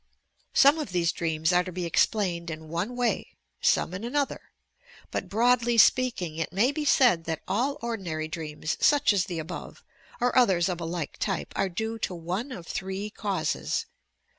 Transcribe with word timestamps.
Some 0.55 0.79
of 0.79 0.91
these 0.93 1.11
dreams 1.11 1.53
are 1.53 1.63
to 1.63 1.71
be 1.71 1.85
explained 1.85 2.49
in 2.49 2.69
one 2.69 2.95
way, 2.95 3.35
some 3.61 3.93
in 3.93 4.03
another; 4.03 4.49
but 5.11 5.29
broadly 5.29 5.77
speaking, 5.77 6.37
it 6.37 6.51
may 6.51 6.71
be 6.71 6.85
said 6.85 7.25
that 7.25 7.43
all 7.47 7.77
ordinary 7.83 8.27
dreams, 8.27 8.77
such 8.81 9.13
as 9.13 9.25
the 9.25 9.37
above, 9.37 9.83
or 10.19 10.35
others 10.35 10.69
of 10.69 10.81
a 10.81 10.85
like 10.85 11.19
tj 11.19 11.47
pe, 11.49 11.53
are 11.55 11.69
due 11.69 11.99
to 11.99 12.15
one 12.15 12.51
of 12.51 12.65
three 12.65 13.11
causes: 13.11 13.85
1. 13.89 13.91